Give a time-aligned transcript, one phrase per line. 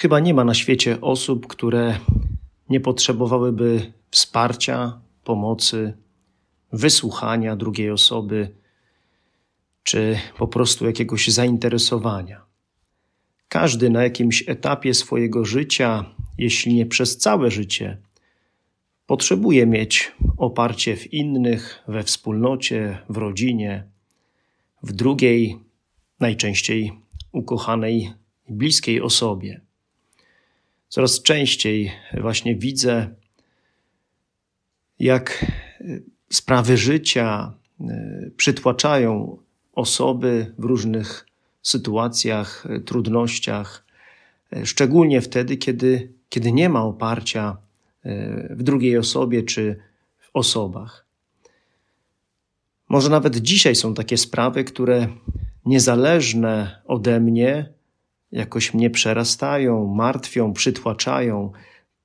[0.00, 1.98] Chyba nie ma na świecie osób, które
[2.68, 5.92] nie potrzebowałyby wsparcia, pomocy,
[6.72, 8.54] wysłuchania drugiej osoby,
[9.82, 12.44] czy po prostu jakiegoś zainteresowania.
[13.48, 16.04] Każdy na jakimś etapie swojego życia,
[16.38, 17.98] jeśli nie przez całe życie,
[19.06, 23.84] potrzebuje mieć oparcie w innych, we wspólnocie, w rodzinie,
[24.82, 25.58] w drugiej,
[26.20, 26.92] najczęściej
[27.32, 28.12] ukochanej
[28.48, 29.69] bliskiej osobie.
[30.90, 33.08] Coraz częściej właśnie widzę,
[34.98, 35.84] jak e,
[36.30, 39.38] sprawy życia e, przytłaczają
[39.72, 41.26] osoby w różnych
[41.62, 43.84] sytuacjach, e, trudnościach,
[44.64, 47.56] szczególnie wtedy, kiedy, kiedy nie ma oparcia
[48.50, 49.76] w drugiej osobie czy
[50.18, 51.06] w osobach.
[52.88, 55.08] Może nawet dzisiaj są takie sprawy, które
[55.66, 57.72] niezależne ode mnie
[58.32, 61.52] jakoś mnie przerastają, martwią, przytłaczają,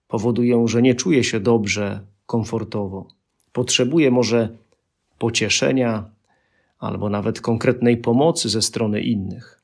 [0.08, 3.08] powodują, że nie czuję się dobrze, komfortowo.
[3.52, 4.50] Potrzebuję może
[5.20, 6.10] pocieszenia
[6.80, 9.62] albo nawet konkretnej pomocy ze strony innych.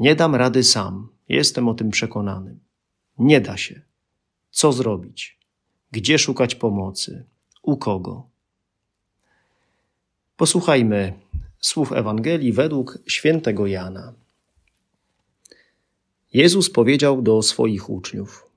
[0.00, 2.58] Nie dam rady sam, jestem o tym przekonany.
[3.18, 3.80] Nie da się.
[4.50, 5.38] Co zrobić?
[5.92, 7.24] Gdzie szukać pomocy?
[7.62, 8.26] U kogo?
[10.36, 11.12] Posłuchajmy
[11.58, 14.12] słów Ewangelii według świętego Jana.
[16.32, 18.50] Jezus powiedział do swoich uczniów: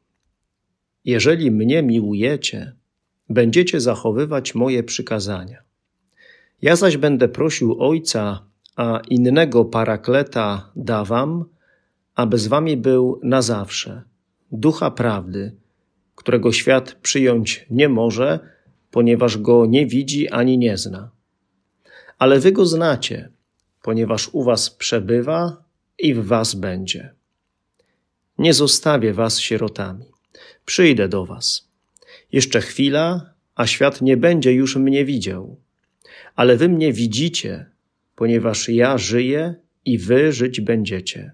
[1.06, 2.74] Jeżeli mnie miłujecie,
[3.30, 5.58] będziecie zachowywać moje przykazania.
[6.62, 8.46] Ja zaś będę prosił Ojca,
[8.76, 11.46] a innego parakleta dawam,
[12.16, 14.02] aby z wami był na zawsze,
[14.52, 15.56] ducha prawdy,
[16.16, 18.40] którego świat przyjąć nie może,
[18.92, 21.12] ponieważ go nie widzi ani nie zna.
[22.20, 23.30] Ale wy go znacie,
[23.82, 25.64] ponieważ u was przebywa
[26.00, 27.14] i w was będzie.
[28.38, 30.06] Nie zostawię was sierotami.
[30.66, 31.70] Przyjdę do was.
[32.32, 35.58] Jeszcze chwila, a świat nie będzie już mnie widział.
[36.36, 37.66] Ale wy mnie widzicie,
[38.16, 39.56] ponieważ ja żyję
[39.86, 41.32] i wy żyć będziecie.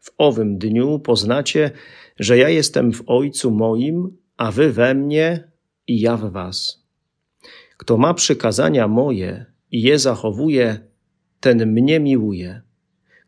[0.00, 1.70] W owym dniu poznacie,
[2.18, 5.50] że ja jestem w Ojcu moim, a wy we mnie
[5.86, 6.84] i ja w was.
[7.76, 10.78] Kto ma przykazania moje i je zachowuje,
[11.40, 12.62] ten mnie miłuje.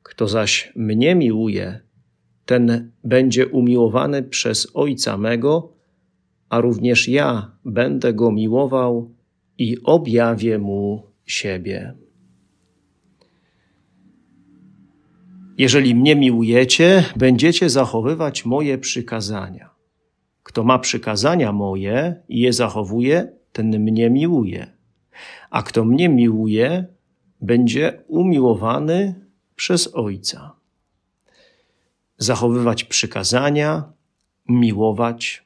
[0.03, 1.81] Kto zaś mnie miłuje,
[2.46, 5.72] ten będzie umiłowany przez Ojca mego,
[6.48, 9.10] a również ja będę go miłował
[9.58, 11.94] i objawię mu siebie.
[15.58, 19.70] Jeżeli mnie miłujecie, będziecie zachowywać moje przykazania.
[20.42, 24.66] Kto ma przykazania moje i je zachowuje, ten mnie miłuje.
[25.50, 26.86] A kto mnie miłuje,
[27.40, 29.14] będzie umiłowany
[29.56, 30.56] przez Ojca
[32.19, 33.93] zachowywać przykazania,
[34.49, 35.44] miłować.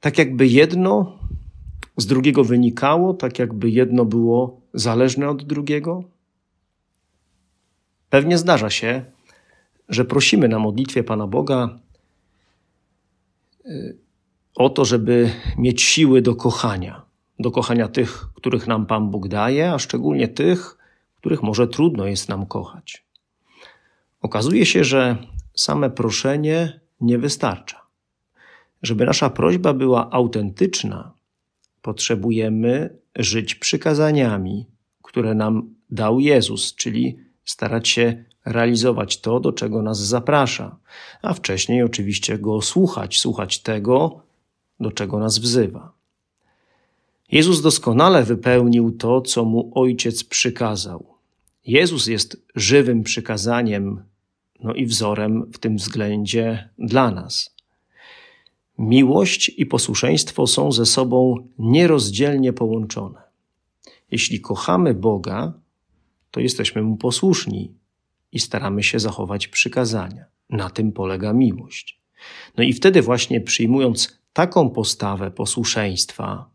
[0.00, 1.18] Tak jakby jedno
[1.96, 6.04] z drugiego wynikało, tak jakby jedno było zależne od drugiego.
[8.10, 9.04] Pewnie zdarza się,
[9.88, 11.78] że prosimy na modlitwie Pana Boga
[13.66, 13.96] y,
[14.54, 17.02] o to, żeby mieć siły do kochania,
[17.38, 20.78] do kochania tych, których nam Pan Bóg daje, a szczególnie tych,
[21.16, 23.04] których może trudno jest nam kochać.
[24.22, 25.16] Okazuje się, że
[25.54, 27.80] same proszenie nie wystarcza.
[28.82, 31.12] Żeby nasza prośba była autentyczna,
[31.82, 34.66] potrzebujemy żyć przykazaniami,
[35.02, 40.76] które nam dał Jezus, czyli starać się realizować to, do czego nas zaprasza,
[41.22, 44.22] a wcześniej oczywiście go słuchać, słuchać tego,
[44.80, 45.92] do czego nas wzywa.
[47.32, 51.06] Jezus doskonale wypełnił to, co mu Ojciec przykazał.
[51.66, 54.02] Jezus jest żywym przykazaniem
[54.62, 57.56] no i wzorem w tym względzie dla nas.
[58.78, 63.22] Miłość i posłuszeństwo są ze sobą nierozdzielnie połączone.
[64.10, 65.52] Jeśli kochamy Boga,
[66.30, 67.74] to jesteśmy Mu posłuszni
[68.32, 70.24] i staramy się zachować przykazania.
[70.50, 72.00] Na tym polega miłość.
[72.56, 76.50] No i wtedy właśnie przyjmując taką postawę posłuszeństwa,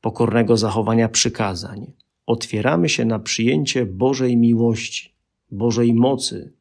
[0.00, 1.92] pokornego zachowania przykazań,
[2.26, 5.14] otwieramy się na przyjęcie Bożej miłości,
[5.50, 6.52] Bożej mocy,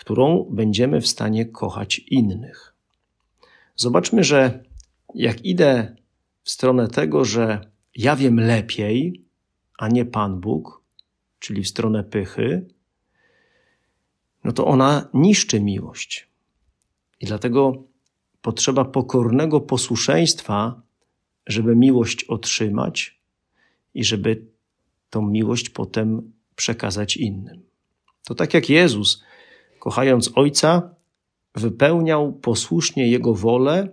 [0.00, 2.74] którą będziemy w stanie kochać innych.
[3.76, 4.64] Zobaczmy, że
[5.14, 5.96] jak idę
[6.42, 9.24] w stronę tego, że ja wiem lepiej,
[9.78, 10.82] a nie Pan Bóg,
[11.38, 12.66] czyli w stronę pychy,
[14.44, 16.28] no to ona niszczy miłość.
[17.20, 17.82] I dlatego
[18.42, 20.82] potrzeba pokornego posłuszeństwa,
[21.46, 23.20] żeby miłość otrzymać
[23.94, 24.46] i żeby
[25.10, 27.62] tą miłość potem przekazać innym.
[28.24, 29.22] To tak jak Jezus,
[29.80, 30.94] kochając Ojca,
[31.54, 33.88] wypełniał posłusznie Jego wolę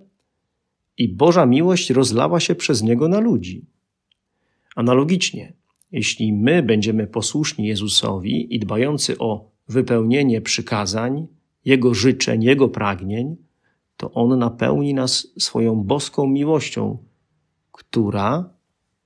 [0.98, 3.66] i Boża miłość rozlała się przez Niego na ludzi.
[4.76, 5.54] Analogicznie,
[5.92, 11.28] jeśli my będziemy posłuszni Jezusowi i dbający o wypełnienie przykazań,
[11.66, 13.36] Jego życzeń, Jego pragnień,
[13.98, 16.98] to On napełni nas swoją boską miłością,
[17.72, 18.50] która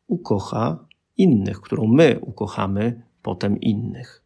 [0.08, 0.86] ukocha
[1.18, 4.21] innych, którą my ukochamy potem innych.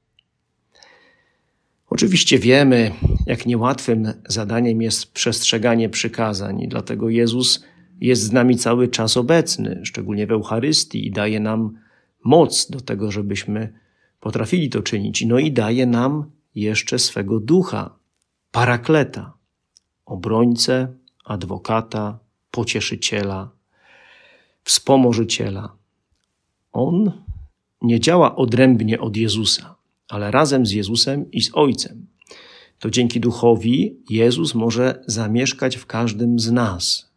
[1.90, 2.92] Oczywiście wiemy,
[3.26, 7.64] jak niełatwym zadaniem jest przestrzeganie przykazań, dlatego Jezus
[8.02, 11.78] jest z nami cały czas obecny, szczególnie w Eucharystii, i daje nam
[12.24, 13.74] moc do tego, żebyśmy
[14.20, 15.26] potrafili to czynić.
[15.26, 17.96] No i daje nam jeszcze swego ducha,
[18.52, 19.34] parakleta,
[20.06, 20.94] obrońcę,
[21.26, 22.20] adwokata,
[22.52, 23.52] pocieszyciela,
[24.64, 25.76] wspomożyciela.
[26.72, 27.12] On
[27.82, 29.76] nie działa odrębnie od Jezusa,
[30.07, 32.07] ale razem z Jezusem i z Ojcem.
[32.80, 37.12] To dzięki duchowi Jezus może zamieszkać w każdym z nas.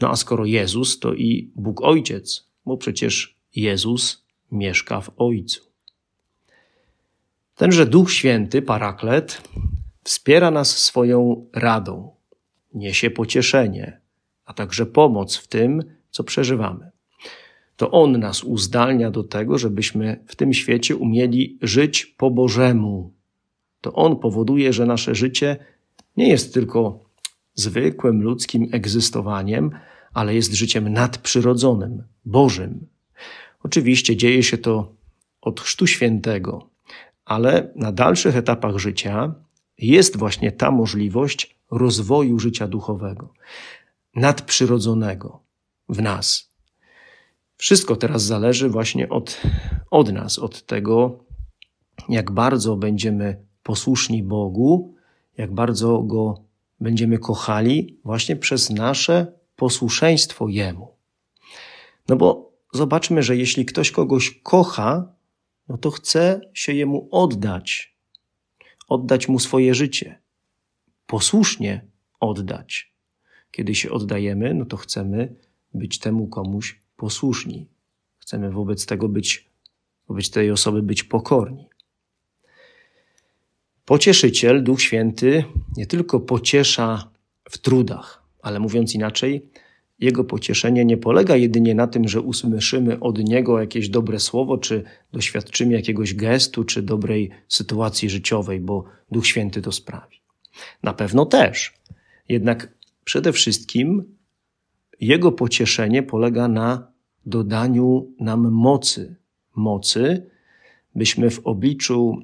[0.00, 5.60] No a skoro Jezus, to i Bóg Ojciec, bo przecież Jezus mieszka w Ojcu.
[7.54, 9.42] Tenże Duch Święty, Paraklet,
[10.04, 12.14] wspiera nas swoją radą,
[12.74, 14.00] niesie pocieszenie,
[14.44, 16.90] a także pomoc w tym, co przeżywamy.
[17.78, 23.14] To On nas uzdalnia do tego, żebyśmy w tym świecie umieli żyć po Bożemu.
[23.80, 25.56] To On powoduje, że nasze życie
[26.16, 27.04] nie jest tylko
[27.54, 29.70] zwykłym ludzkim egzystowaniem,
[30.12, 32.86] ale jest życiem nadprzyrodzonym, Bożym.
[33.62, 34.94] Oczywiście dzieje się to
[35.40, 36.70] od Chrztu Świętego,
[37.24, 39.34] ale na dalszych etapach życia
[39.78, 43.32] jest właśnie ta możliwość rozwoju życia duchowego,
[44.14, 45.42] nadprzyrodzonego
[45.88, 46.47] w nas.
[47.58, 49.40] Wszystko teraz zależy właśnie od,
[49.90, 51.24] od nas, od tego,
[52.08, 54.94] jak bardzo będziemy posłuszni Bogu,
[55.38, 56.44] jak bardzo Go
[56.80, 60.96] będziemy kochali właśnie przez nasze posłuszeństwo Jemu.
[62.08, 65.12] No bo zobaczmy, że jeśli ktoś kogoś kocha,
[65.68, 67.96] no to chce się Jemu oddać,
[68.88, 70.20] oddać Mu swoje życie,
[71.06, 71.86] posłusznie
[72.20, 72.92] oddać.
[73.50, 75.34] Kiedy się oddajemy, no to chcemy
[75.74, 77.66] być temu komuś posłuszni.
[78.18, 79.50] Chcemy wobec tego być,
[80.08, 81.68] wobec tej osoby być pokorni.
[83.84, 85.44] Pocieszyciel, Duch Święty,
[85.76, 87.10] nie tylko pociesza
[87.50, 89.50] w trudach, ale mówiąc inaczej,
[89.98, 94.84] jego pocieszenie nie polega jedynie na tym, że usłyszymy od Niego jakieś dobre słowo, czy
[95.12, 100.16] doświadczymy jakiegoś gestu, czy dobrej sytuacji życiowej, bo Duch Święty to sprawi.
[100.82, 101.74] Na pewno też.
[102.28, 102.74] Jednak
[103.04, 104.17] przede wszystkim
[105.00, 106.92] Jego pocieszenie polega na
[107.26, 109.16] dodaniu nam mocy.
[109.56, 110.30] Mocy,
[110.94, 112.22] byśmy w obliczu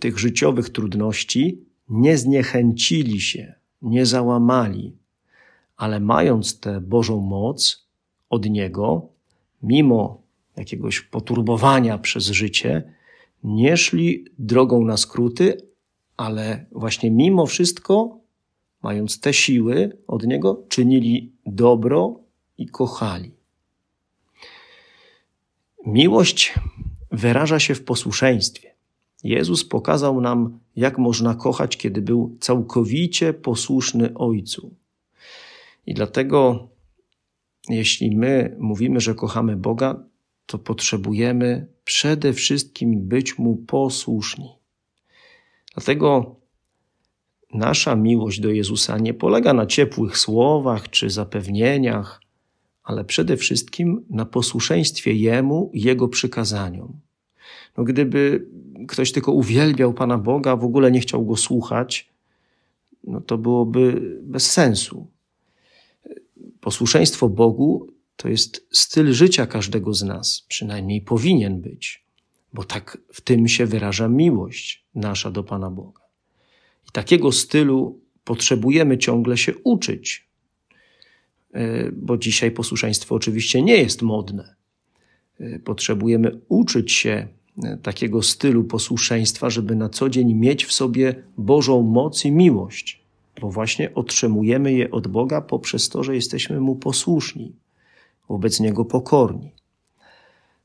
[0.00, 4.96] tych życiowych trudności nie zniechęcili się, nie załamali,
[5.76, 7.88] ale mając tę Bożą moc
[8.30, 9.08] od Niego,
[9.62, 10.22] mimo
[10.56, 12.92] jakiegoś poturbowania przez życie,
[13.44, 15.56] nie szli drogą na skróty,
[16.16, 18.18] ale właśnie mimo wszystko,
[18.82, 22.20] mając te siły od Niego, czynili dobro
[22.58, 23.32] i kochali.
[25.86, 26.54] Miłość
[27.10, 28.74] wyraża się w posłuszeństwie.
[29.24, 34.74] Jezus pokazał nam, jak można kochać, kiedy był całkowicie posłuszny Ojcu.
[35.86, 36.68] I dlatego,
[37.68, 40.04] jeśli my mówimy, że kochamy Boga,
[40.46, 44.58] to potrzebujemy przede wszystkim być Mu posłuszni.
[45.74, 46.36] Dlatego
[47.54, 52.22] nasza miłość do Jezusa nie polega na ciepłych słowach czy zapewnieniach,
[52.82, 57.00] ale przede wszystkim na posłuszeństwie Jemu i Jego przykazaniom.
[57.76, 58.46] No, gdyby
[58.88, 62.08] ktoś tylko uwielbiał Pana Boga, w ogóle nie chciał Go słuchać,
[63.04, 65.06] no to byłoby bez sensu.
[66.60, 67.86] Posłuszeństwo Bogu
[68.16, 72.04] to jest styl życia każdego z nas, przynajmniej powinien być,
[72.52, 76.07] bo tak w tym się wyraża miłość nasza do Pana Boga.
[76.88, 80.28] I takiego stylu potrzebujemy ciągle się uczyć,
[81.52, 84.54] e, bo dzisiaj posłuszeństwo oczywiście nie jest modne.
[85.40, 87.28] E, potrzebujemy uczyć się
[87.64, 93.00] e, takiego stylu posłuszeństwa, żeby na co dzień mieć w sobie Bożą moc i miłość,
[93.40, 97.52] bo właśnie otrzymujemy je od Boga poprzez to, że jesteśmy Mu posłuszni,
[98.28, 99.52] wobec Niego pokorni.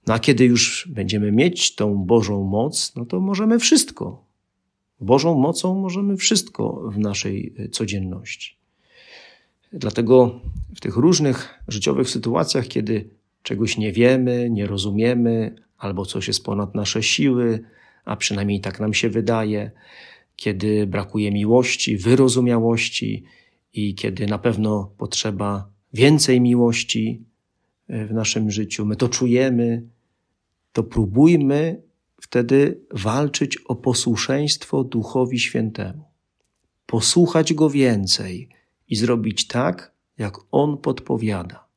[0.08, 4.33] No a kiedy już będziemy mieć tą Bożą moc, no to możemy wszystko.
[5.04, 8.56] Bożą mocą możemy wszystko w naszej e, codzienności.
[9.74, 10.40] Dlatego
[10.76, 13.10] w tych różnych życiowych sytuacjach, kiedy
[13.44, 17.60] czegoś nie wiemy, nie rozumiemy, albo coś jest ponad nasze siły,
[18.06, 19.72] a przynajmniej tak nam się wydaje,
[20.36, 23.24] kiedy brakuje miłości, wyrozumiałości
[23.74, 27.24] i kiedy na pewno potrzeba więcej miłości
[27.88, 29.84] e, w naszym życiu, my to czujemy,
[30.74, 31.82] to próbujmy
[32.24, 36.04] wtedy walczyć o posłuszeństwo Duchowi Świętemu.
[36.86, 38.50] Posłuchać Go więcej
[38.88, 41.68] i zrobić tak, jak On podpowiada.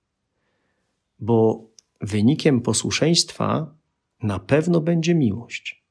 [1.18, 1.66] Bo
[2.00, 3.74] wynikiem posłuszeństwa
[4.22, 5.84] na pewno będzie miłość.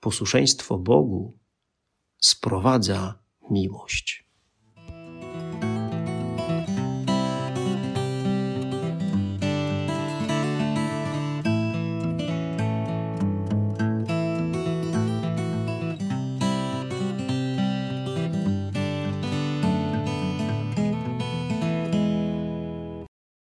[0.00, 1.38] Posłuszeństwo Bogu
[2.18, 3.18] sprowadza
[3.50, 4.27] miłość.